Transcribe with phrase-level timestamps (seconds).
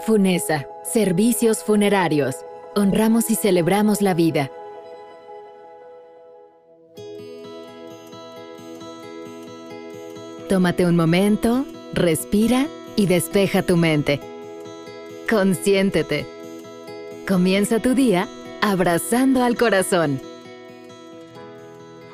[0.00, 2.36] Funesa, Servicios Funerarios.
[2.74, 4.50] Honramos y celebramos la vida.
[10.48, 12.66] Tómate un momento, respira
[12.96, 14.18] y despeja tu mente.
[15.28, 16.26] Consiéntete.
[17.26, 18.26] Comienza tu día
[18.62, 20.20] abrazando al corazón.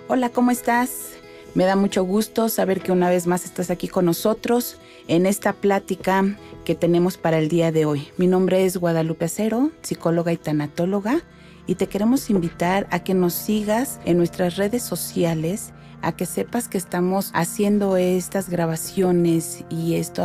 [0.09, 1.14] Hola, ¿cómo estás?
[1.55, 5.53] Me da mucho gusto saber que una vez más estás aquí con nosotros en esta
[5.53, 8.09] plática que tenemos para el día de hoy.
[8.17, 11.23] Mi nombre es Guadalupe Acero, psicóloga y tanatóloga,
[11.69, 15.73] y te queremos invitar a que nos sigas en nuestras redes sociales
[16.05, 20.25] a que sepas que estamos haciendo estas grabaciones y esto,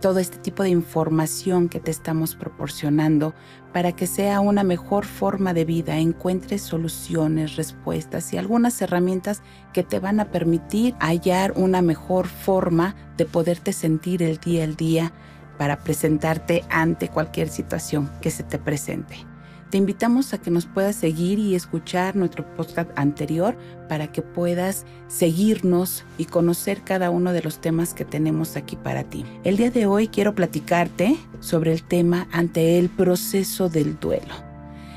[0.00, 3.34] todo este tipo de información que te estamos proporcionando
[3.72, 9.82] para que sea una mejor forma de vida, encuentres soluciones, respuestas y algunas herramientas que
[9.82, 15.12] te van a permitir hallar una mejor forma de poderte sentir el día al día
[15.58, 19.35] para presentarte ante cualquier situación que se te presente.
[19.70, 23.56] Te invitamos a que nos puedas seguir y escuchar nuestro podcast anterior
[23.88, 29.02] para que puedas seguirnos y conocer cada uno de los temas que tenemos aquí para
[29.02, 29.24] ti.
[29.42, 34.34] El día de hoy quiero platicarte sobre el tema ante el proceso del duelo.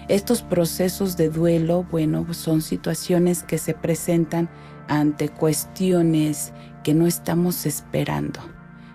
[0.07, 4.49] Estos procesos de duelo, bueno, son situaciones que se presentan
[4.87, 6.53] ante cuestiones
[6.83, 8.39] que no estamos esperando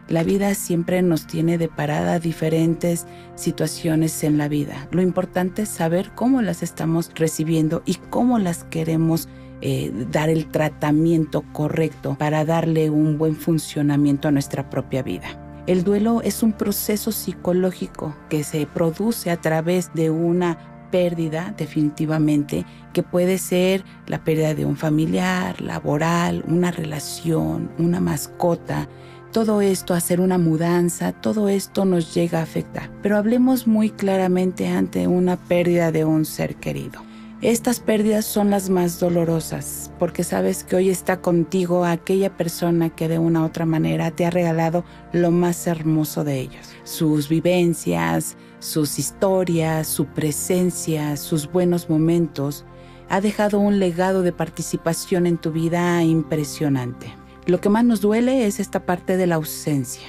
[0.08, 4.88] la vida siempre nos tiene de parada diferentes situaciones en la vida.
[4.90, 9.28] Lo importante es saber cómo las estamos recibiendo y cómo las queremos
[9.60, 15.40] eh, dar el tratamiento correcto para darle un buen funcionamiento a nuestra propia vida.
[15.66, 20.58] El duelo es un proceso psicológico que se produce a través de una
[20.90, 28.86] pérdida definitivamente, que puede ser la pérdida de un familiar, laboral, una relación, una mascota,
[29.34, 32.88] todo esto, hacer una mudanza, todo esto nos llega a afectar.
[33.02, 37.00] Pero hablemos muy claramente ante una pérdida de un ser querido.
[37.42, 43.08] Estas pérdidas son las más dolorosas porque sabes que hoy está contigo aquella persona que
[43.08, 46.68] de una u otra manera te ha regalado lo más hermoso de ellos.
[46.84, 52.64] Sus vivencias, sus historias, su presencia, sus buenos momentos.
[53.08, 57.23] Ha dejado un legado de participación en tu vida impresionante.
[57.46, 60.08] Lo que más nos duele es esta parte de la ausencia.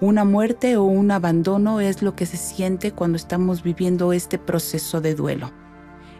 [0.00, 5.00] Una muerte o un abandono es lo que se siente cuando estamos viviendo este proceso
[5.00, 5.52] de duelo.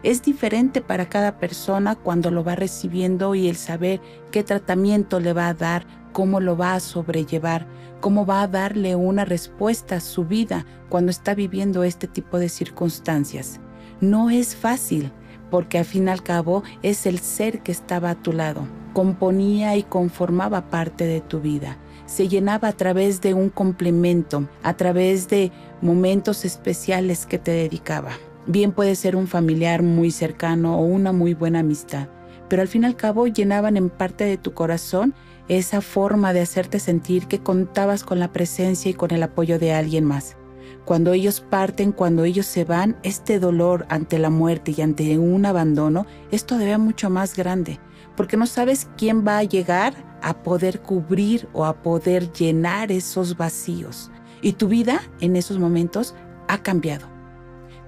[0.01, 3.99] Es diferente para cada persona cuando lo va recibiendo y el saber
[4.31, 7.67] qué tratamiento le va a dar, cómo lo va a sobrellevar,
[7.99, 12.47] cómo va a darle una respuesta a su vida cuando está viviendo este tipo de
[12.47, 13.59] circunstancias.
[13.99, 15.11] No es fácil,
[15.51, 19.75] porque al fin y al cabo es el ser que estaba a tu lado componía
[19.75, 21.77] y conformaba parte de tu vida.
[22.05, 25.51] Se llenaba a través de un complemento, a través de
[25.81, 28.11] momentos especiales que te dedicaba.
[28.47, 32.07] Bien puede ser un familiar muy cercano o una muy buena amistad,
[32.47, 35.13] pero al fin y al cabo llenaban en parte de tu corazón
[35.49, 39.73] esa forma de hacerte sentir que contabas con la presencia y con el apoyo de
[39.73, 40.37] alguien más.
[40.85, 45.45] Cuando ellos parten, cuando ellos se van, este dolor ante la muerte y ante un
[45.45, 47.77] abandono es todavía mucho más grande
[48.15, 53.37] porque no sabes quién va a llegar a poder cubrir o a poder llenar esos
[53.37, 54.11] vacíos.
[54.41, 56.15] Y tu vida en esos momentos
[56.47, 57.07] ha cambiado.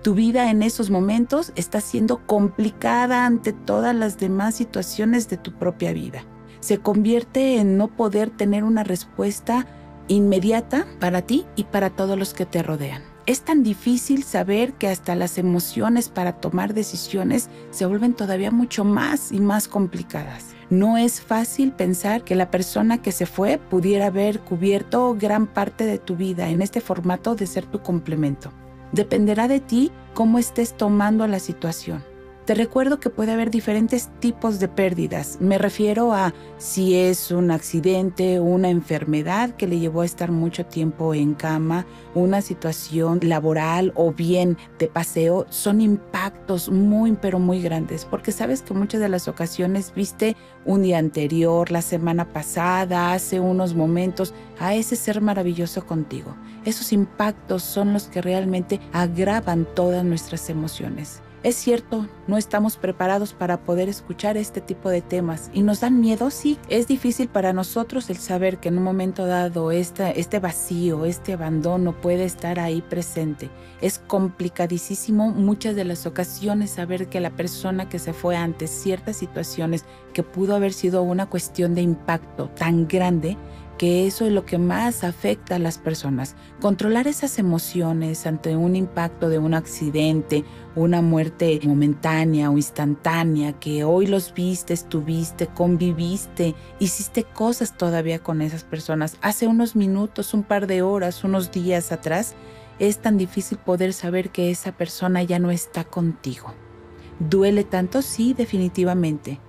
[0.03, 5.53] Tu vida en esos momentos está siendo complicada ante todas las demás situaciones de tu
[5.53, 6.23] propia vida.
[6.59, 9.65] Se convierte en no poder tener una respuesta
[10.07, 13.16] inmediata para ti y para todos los que te rodean.
[13.27, 18.85] Es tan difícil saber que hasta las emociones para tomar decisiones se vuelven todavía mucho
[18.85, 20.55] más y más complicadas.
[20.69, 25.85] No es fácil pensar que la persona que se fue pudiera haber cubierto gran parte
[25.85, 28.53] de tu vida en este formato de ser tu complemento.
[28.93, 32.05] Dependerá de ti cómo estés tomando la situación.
[32.47, 35.37] Te recuerdo que puede haber diferentes tipos de pérdidas.
[35.41, 40.65] Me refiero a si es un accidente, una enfermedad que le llevó a estar mucho
[40.65, 41.85] tiempo en cama,
[42.15, 45.45] una situación laboral o bien de paseo.
[45.49, 50.83] Son impactos muy, pero muy grandes, porque sabes que muchas de las ocasiones viste un
[50.83, 56.33] día anterior, la semana pasada, hace unos momentos, a ese ser maravilloso contigo.
[56.63, 61.21] Esos impactos son los que realmente agravan todas nuestras emociones.
[61.47, 66.01] Es cierto, no estamos preparados para poder escuchar este tipo de temas y nos dan
[66.01, 66.59] miedo, sí.
[66.67, 71.93] Es difícil para nosotros el saber que en un momento dado este, vacío, este abandono
[72.01, 73.49] puede estar ahí presente.
[73.79, 79.15] Es complicadísimo muchas de las ocasiones saber que la persona que se fue ante ciertas
[79.15, 83.37] situaciones que pudo haber sido una cuestión de impacto tan grande,
[83.77, 86.35] que eso es lo que más afecta a las personas.
[86.59, 90.43] Controlar esas emociones ante un impacto de un accidente,
[90.75, 98.41] una muerte momentánea o instantánea, que hoy los viste, estuviste, conviviste, hiciste cosas todavía con
[98.41, 99.17] esas personas.
[99.21, 102.35] Hace unos minutos, un par de horas, unos días atrás,
[102.79, 106.53] es tan difícil poder saber que esa persona ya no está contigo.
[107.19, 108.01] ¿Duele tanto?
[108.01, 109.39] Sí, definitivamente.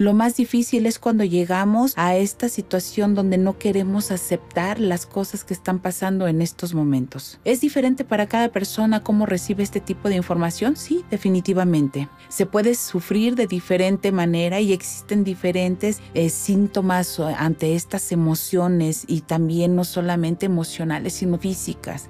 [0.00, 5.44] Lo más difícil es cuando llegamos a esta situación donde no queremos aceptar las cosas
[5.44, 7.38] que están pasando en estos momentos.
[7.44, 10.74] ¿Es diferente para cada persona cómo recibe este tipo de información?
[10.76, 12.08] Sí, definitivamente.
[12.30, 19.20] Se puede sufrir de diferente manera y existen diferentes eh, síntomas ante estas emociones y
[19.20, 22.08] también no solamente emocionales, sino físicas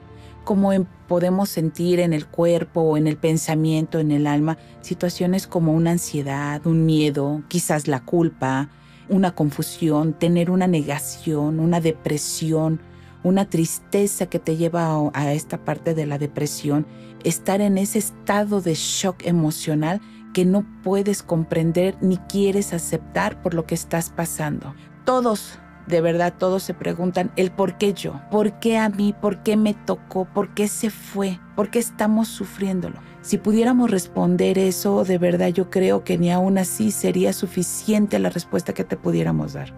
[0.50, 0.73] como
[1.06, 5.93] podemos sentir en el cuerpo o en el pensamiento, en el alma, situaciones como una
[5.93, 8.69] ansiedad, un miedo, quizás la culpa,
[9.08, 12.81] una confusión, tener una negación, una depresión,
[13.23, 16.85] una tristeza que te lleva a esta parte de la depresión,
[17.23, 20.00] estar en ese estado de shock emocional
[20.35, 24.75] que no puedes comprender ni quieres aceptar por lo que estás pasando.
[25.05, 25.61] Todos
[25.91, 29.57] de verdad todos se preguntan el por qué yo, por qué a mí, por qué
[29.57, 33.01] me tocó, por qué se fue, por qué estamos sufriéndolo.
[33.23, 38.31] Si pudiéramos responder eso, de verdad yo creo que ni aún así sería suficiente la
[38.31, 39.75] respuesta que te pudiéramos dar.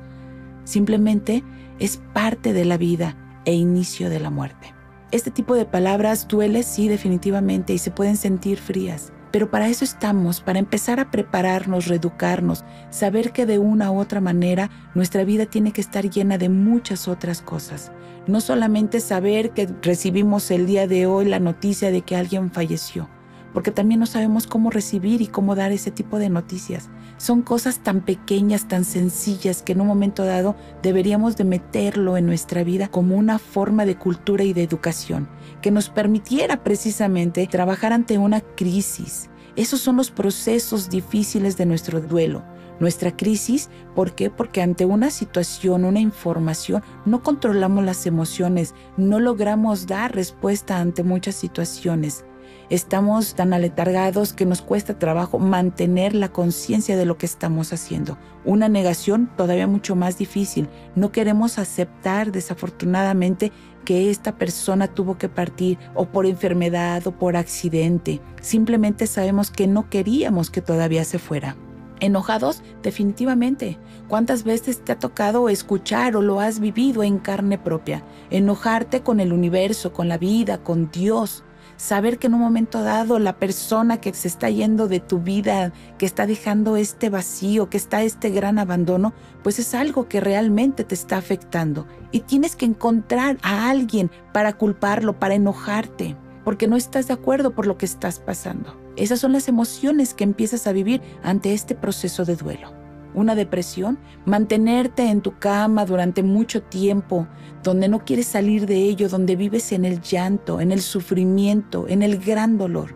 [0.64, 1.42] Simplemente
[1.78, 4.74] es parte de la vida e inicio de la muerte.
[5.10, 9.84] Este tipo de palabras duele, sí, definitivamente, y se pueden sentir frías pero para eso
[9.84, 15.46] estamos, para empezar a prepararnos, reeducarnos, saber que de una u otra manera nuestra vida
[15.46, 17.90] tiene que estar llena de muchas otras cosas.
[18.26, 23.08] No solamente saber que recibimos el día de hoy la noticia de que alguien falleció,
[23.54, 26.90] porque también no sabemos cómo recibir y cómo dar ese tipo de noticias.
[27.16, 32.26] Son cosas tan pequeñas, tan sencillas, que en un momento dado deberíamos de meterlo en
[32.26, 35.28] nuestra vida como una forma de cultura y de educación
[35.62, 39.30] que nos permitiera precisamente trabajar ante una crisis.
[39.56, 42.42] Esos son los procesos difíciles de nuestro duelo.
[42.80, 44.28] Nuestra crisis, ¿por qué?
[44.28, 51.04] Porque ante una situación, una información, no controlamos las emociones, no logramos dar respuesta ante
[51.04, 52.24] muchas situaciones.
[52.70, 58.16] Estamos tan aletargados que nos cuesta trabajo mantener la conciencia de lo que estamos haciendo.
[58.46, 60.70] Una negación todavía mucho más difícil.
[60.94, 63.52] No queremos aceptar desafortunadamente
[63.84, 68.20] que esta persona tuvo que partir o por enfermedad o por accidente.
[68.40, 71.56] Simplemente sabemos que no queríamos que todavía se fuera.
[72.00, 73.78] Enojados, definitivamente.
[74.08, 78.04] ¿Cuántas veces te ha tocado escuchar o lo has vivido en carne propia?
[78.30, 81.44] Enojarte con el universo, con la vida, con Dios
[81.76, 85.72] saber que en un momento dado la persona que se está yendo de tu vida,
[85.98, 90.84] que está dejando este vacío, que está este gran abandono, pues es algo que realmente
[90.84, 91.86] te está afectando.
[92.10, 97.54] Y tienes que encontrar a alguien para culparlo, para enojarte, porque no estás de acuerdo
[97.54, 98.76] por lo que estás pasando.
[98.96, 102.81] Esas son las emociones que empiezas a vivir ante este proceso de duelo
[103.14, 107.26] una depresión, mantenerte en tu cama durante mucho tiempo,
[107.62, 112.02] donde no quieres salir de ello, donde vives en el llanto, en el sufrimiento, en
[112.02, 112.94] el gran dolor.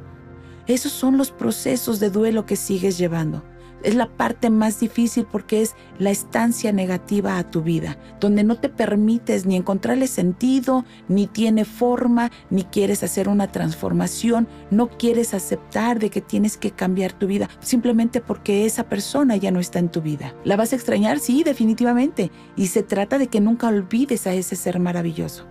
[0.66, 3.42] Esos son los procesos de duelo que sigues llevando
[3.86, 8.56] es la parte más difícil porque es la estancia negativa a tu vida, donde no
[8.56, 15.34] te permites ni encontrarle sentido, ni tiene forma, ni quieres hacer una transformación, no quieres
[15.34, 19.78] aceptar de que tienes que cambiar tu vida, simplemente porque esa persona ya no está
[19.78, 20.34] en tu vida.
[20.42, 21.20] ¿La vas a extrañar?
[21.20, 22.32] Sí, definitivamente.
[22.56, 25.46] Y se trata de que nunca olvides a ese ser maravilloso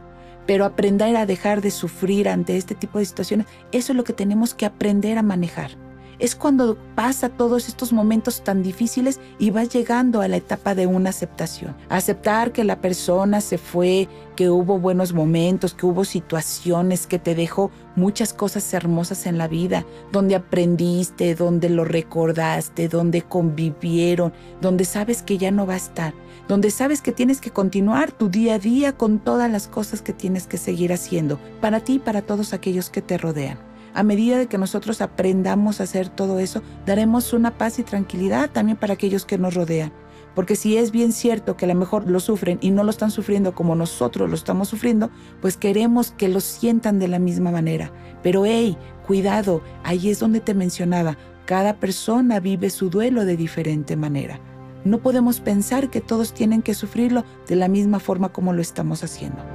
[0.46, 4.14] pero aprender a dejar de sufrir ante este tipo de situaciones, eso es lo que
[4.14, 5.85] tenemos que aprender a manejar
[6.20, 10.88] es cuando pasa todos estos momentos tan difíciles y vas llegando a la etapa de
[10.88, 11.76] una aceptación.
[11.90, 17.36] Aceptar que la persona se fue, que hubo buenos momentos, que hubo situaciones que te
[17.36, 24.86] dejó muchas cosas hermosas en la vida, donde aprendiste, donde lo recordaste, donde convivieron, donde
[24.86, 26.14] sabes que ya no va a estar,
[26.48, 30.14] donde sabes que tienes que continuar tu día a día con todas las cosas que
[30.14, 33.65] tienes que seguir haciendo, para ti y para todos aquellos que te rodean
[33.96, 38.50] a medida de que nosotros aprendamos a hacer todo eso, daremos una paz y tranquilidad
[38.52, 39.94] también para aquellos que nos rodean.
[40.36, 43.10] Porque si es bien cierto que a lo mejor lo sufren y no lo están
[43.10, 45.10] sufriendo como nosotros lo estamos sufriendo,
[45.40, 47.94] pues queremos que lo sientan de la misma manera.
[48.22, 53.96] Pero hey, cuidado, ahí es donde te mencionaba, cada persona vive su duelo de diferente
[53.96, 54.42] manera.
[54.84, 59.06] No podemos pensar que todos tienen que sufrirlo de la misma forma como lo estamos
[59.06, 59.55] haciendo.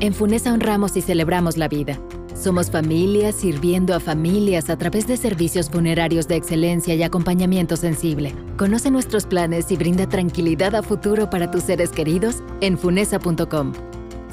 [0.00, 2.00] En Funesa honramos y celebramos la vida
[2.34, 8.34] Somos familias sirviendo a familias a través de servicios funerarios de excelencia y acompañamiento sensible.
[8.56, 13.74] Conoce nuestros planes y brinda tranquilidad a futuro para tus seres queridos en funesa.com.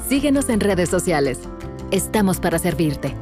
[0.08, 1.40] Síguenos en redes sociales.
[1.90, 3.14] Estamos para servirte.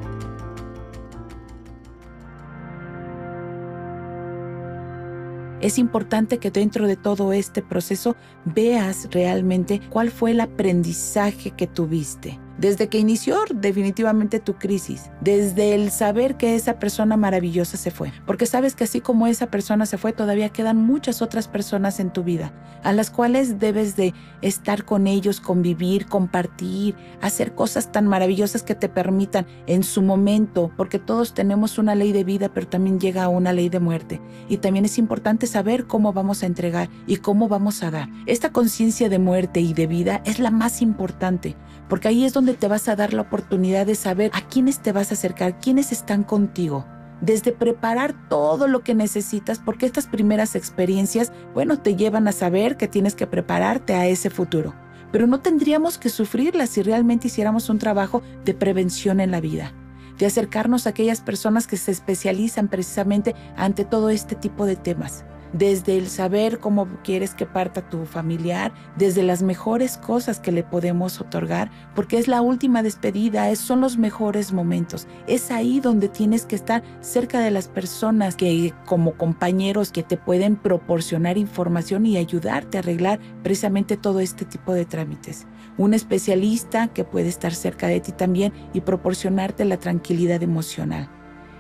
[5.61, 11.67] Es importante que dentro de todo este proceso veas realmente cuál fue el aprendizaje que
[11.67, 17.91] tuviste desde que inició definitivamente tu crisis, desde el saber que esa persona maravillosa se
[17.91, 22.01] fue, porque sabes que así como esa persona se fue, todavía quedan muchas otras personas
[22.01, 27.93] en tu vida, a las cuales debes de estar con ellos, convivir, compartir, hacer cosas
[27.93, 32.49] tan maravillosas que te permitan en su momento, porque todos tenemos una ley de vida,
[32.53, 36.47] pero también llega una ley de muerte, y también es importante saber cómo vamos a
[36.47, 38.09] entregar y cómo vamos a dar.
[38.27, 41.57] Esta conciencia de muerte y de vida es la más importante,
[41.89, 44.93] porque ahí es donde te vas a dar la oportunidad de saber a quiénes te
[44.93, 46.85] vas a acercar, quiénes están contigo.
[47.21, 52.77] Desde preparar todo lo que necesitas, porque estas primeras experiencias, bueno, te llevan a saber
[52.77, 54.75] que tienes que prepararte a ese futuro.
[55.13, 59.73] Pero no tendríamos que sufrirlas si realmente hiciéramos un trabajo de prevención en la vida
[60.19, 65.27] de acercarnos a aquellas personas que se especializan precisamente ante todo este tipo de temas
[65.53, 70.63] desde el saber cómo quieres que parta tu familiar, desde las mejores cosas que le
[70.63, 75.07] podemos otorgar, porque es la última despedida, es, son los mejores momentos.
[75.27, 80.17] Es ahí donde tienes que estar cerca de las personas que como compañeros que te
[80.17, 85.47] pueden proporcionar información y ayudarte a arreglar precisamente todo este tipo de trámites.
[85.79, 91.11] Un especialista que puede estar cerca de ti también y proporcionarte la tranquilidad emocional.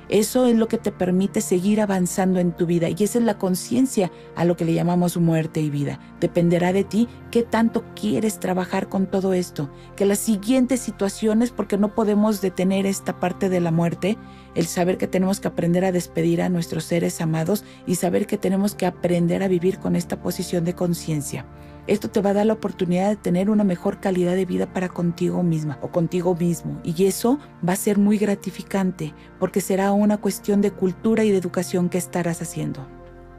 [0.08, 3.38] Eso es lo que te permite seguir avanzando en tu vida y esa es la
[3.38, 5.98] conciencia a lo que le llamamos muerte y vida.
[6.20, 9.68] Dependerá de ti qué tanto quieres trabajar con todo esto.
[9.96, 14.16] Que las siguientes situaciones, porque no podemos detener esta parte de la muerte,
[14.54, 18.38] el saber que tenemos que aprender a despedir a nuestros seres amados y saber que
[18.38, 21.46] tenemos que aprender a vivir con esta posición de conciencia.
[21.86, 24.88] Esto te va a dar la oportunidad de tener una mejor calidad de vida para
[24.88, 26.80] contigo misma o contigo mismo.
[26.82, 31.38] Y eso va a ser muy gratificante porque será una cuestión de cultura y de
[31.38, 32.84] educación que estarás haciendo.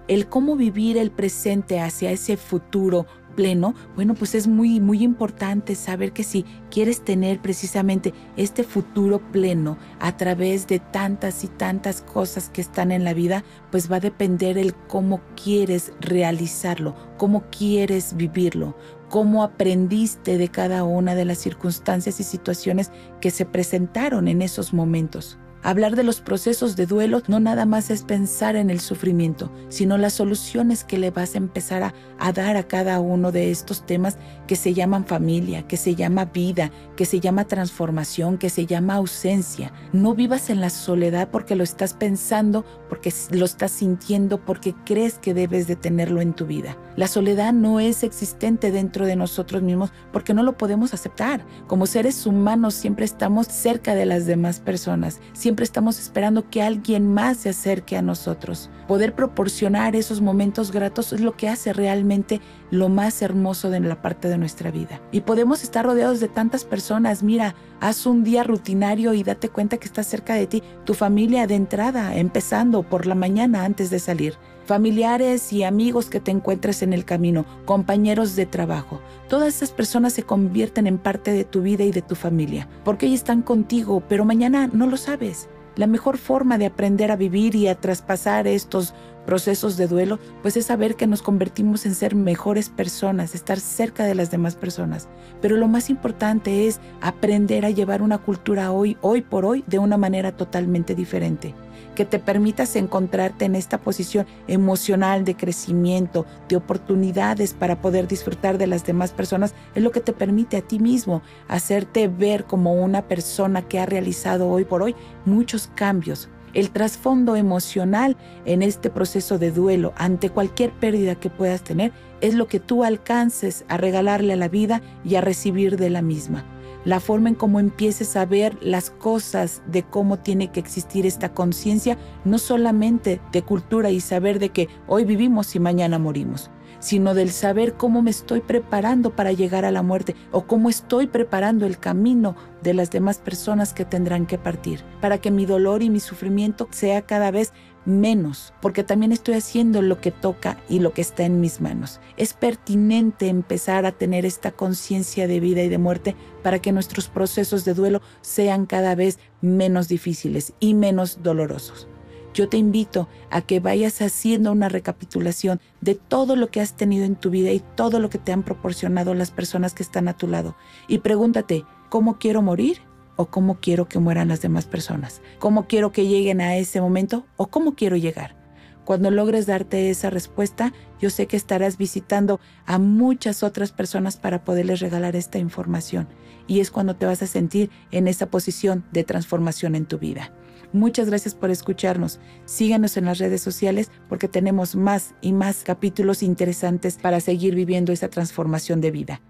[0.08, 3.06] El cómo vivir el presente hacia ese futuro
[3.38, 9.20] pleno, bueno, pues es muy, muy importante saber que si quieres tener precisamente este futuro
[9.32, 13.98] pleno a través de tantas y tantas cosas que están en la vida, pues va
[13.98, 18.76] a depender el cómo quieres realizarlo, cómo quieres vivirlo,
[19.08, 22.92] cómo aprendiste de cada una de las circunstancias y situaciones
[23.22, 25.38] que se presentaron en esos momentos.
[25.68, 29.98] Hablar de los procesos de duelo no nada más es pensar en el sufrimiento, sino
[29.98, 34.18] las soluciones que le vas a empezar a, dar a cada uno de estos temas
[34.48, 38.94] que se llaman familia, que se llama vida, que se llama transformación, que se llama
[38.94, 39.74] ausencia.
[39.92, 45.20] No vivas en la soledad porque lo estás pensando, porque lo estás sintiendo, porque crees
[45.20, 46.78] que debes de tenerlo en tu vida.
[46.96, 51.46] La soledad no es existente dentro de nosotros mismos porque no lo podemos aceptar.
[51.68, 57.14] Como seres humanos siempre estamos cerca de las demás personas Siempre estamos esperando que alguien
[57.14, 58.70] más se acerque a nosotros.
[58.88, 64.02] Poder proporcionar esos momentos gratos es lo que hace realmente lo más hermoso de la
[64.02, 65.02] parte de nuestra vida.
[65.12, 67.24] Y podemos estar rodeados de tantas personas.
[67.24, 71.48] Mira, haz un día rutinario y date cuenta que está cerca de ti tu familia
[71.48, 74.36] de entrada, empezando por la mañana antes de salir
[74.68, 79.02] familiares y amigos que te encuentres en el camino, compañeros de trabajo.
[79.30, 83.06] Todas esas personas se convierten en parte de tu vida y de tu familia, porque
[83.06, 85.48] ellos están contigo, pero mañana no lo sabes.
[85.78, 88.94] La mejor forma de aprender a vivir y a traspasar estos
[89.26, 94.06] procesos de duelo, pues es saber que nos convertimos en ser mejores personas, estar cerca
[94.06, 95.08] de las demás personas.
[95.42, 99.80] Pero lo más importante es aprender a llevar una cultura hoy, hoy por hoy, de
[99.80, 101.54] una manera totalmente diferente
[101.98, 108.60] que te permitas encontrarte en esta posición emocional de crecimiento, de oportunidades para poder disfrutar
[108.60, 112.74] de las demás personas, es lo que te permite a ti mismo hacerte ver como
[112.74, 116.30] una persona que ha realizado hoy por hoy muchos cambios.
[116.54, 122.36] El trasfondo emocional en este proceso de duelo ante cualquier pérdida que puedas tener es
[122.36, 126.46] lo que tú alcances a regalarle a la vida y a recibir de la misma
[126.86, 131.34] la forma en cómo empieces a ver las cosas de cómo tiene que existir esta
[131.34, 137.14] conciencia, no solamente de cultura y saber de que hoy vivimos y mañana morimos, sino
[137.14, 141.66] del saber cómo me estoy preparando para llegar a la muerte o cómo estoy preparando
[141.66, 145.90] el camino de las demás personas que tendrán que partir, para que mi dolor y
[145.90, 147.54] mi sufrimiento sea cada vez
[147.88, 152.00] menos, porque también estoy haciendo lo que toca y lo que está en mis manos.
[152.18, 157.08] Es pertinente empezar a tener esta conciencia de vida y de muerte para que nuestros
[157.08, 161.88] procesos de duelo sean cada vez menos difíciles y menos dolorosos.
[162.34, 167.06] Yo te invito a que vayas haciendo una recapitulación de todo lo que has tenido
[167.06, 170.18] en tu vida y todo lo que te han proporcionado las personas que están a
[170.18, 170.56] tu lado.
[170.88, 172.82] Y pregúntate, ¿cómo quiero morir?
[173.18, 175.22] ¿O cómo quiero que mueran las demás personas?
[175.40, 177.26] ¿Cómo quiero que lleguen a ese momento?
[177.36, 178.38] ¿O cómo quiero llegar?
[178.86, 180.72] Cuando logres darte esa respuesta,
[181.02, 186.08] yo sé que estarás visitando a muchas otras personas para poderles regalar esta información.
[186.48, 190.32] Y es cuando te vas a sentir en esa posición de transformación en tu vida.
[190.72, 192.20] Muchas gracias por escucharnos.
[192.46, 197.92] Síganos en las redes sociales porque tenemos más y más capítulos interesantes para seguir viviendo
[197.92, 199.22] esa transformación de vida.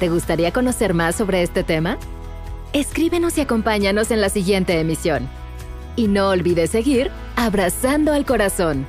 [0.00, 1.98] ¿Te gustaría conocer más sobre este tema?
[2.72, 5.28] Escríbenos y acompáñanos en la siguiente emisión.
[5.96, 8.86] Y no olvides seguir abrazando al corazón.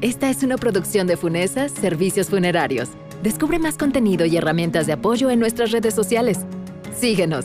[0.00, 2.90] Esta es una producción de Funesa Servicios Funerarios.
[3.22, 6.38] Descubre más contenido y herramientas de apoyo en nuestras redes sociales.
[6.98, 7.44] Síguenos.